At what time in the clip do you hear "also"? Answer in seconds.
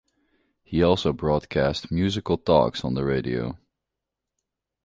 0.81-1.13